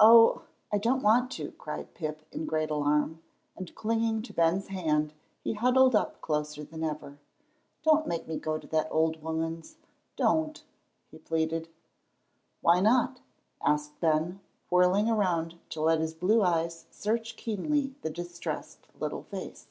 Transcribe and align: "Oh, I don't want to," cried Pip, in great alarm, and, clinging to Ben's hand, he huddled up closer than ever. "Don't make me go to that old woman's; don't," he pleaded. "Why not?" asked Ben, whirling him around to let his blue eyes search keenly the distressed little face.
"Oh, 0.00 0.44
I 0.72 0.78
don't 0.78 1.02
want 1.02 1.30
to," 1.32 1.50
cried 1.52 1.92
Pip, 1.92 2.24
in 2.32 2.46
great 2.46 2.70
alarm, 2.70 3.20
and, 3.54 3.74
clinging 3.74 4.22
to 4.22 4.32
Ben's 4.32 4.68
hand, 4.68 5.12
he 5.44 5.52
huddled 5.52 5.94
up 5.94 6.22
closer 6.22 6.64
than 6.64 6.82
ever. 6.82 7.18
"Don't 7.84 8.06
make 8.06 8.26
me 8.26 8.38
go 8.38 8.56
to 8.56 8.66
that 8.68 8.88
old 8.90 9.20
woman's; 9.22 9.76
don't," 10.16 10.64
he 11.10 11.18
pleaded. 11.18 11.68
"Why 12.62 12.80
not?" 12.80 13.20
asked 13.62 14.00
Ben, 14.00 14.40
whirling 14.70 15.04
him 15.04 15.16
around 15.18 15.58
to 15.68 15.82
let 15.82 16.00
his 16.00 16.14
blue 16.14 16.40
eyes 16.42 16.86
search 16.90 17.36
keenly 17.36 17.94
the 18.00 18.08
distressed 18.08 18.86
little 18.98 19.24
face. 19.24 19.66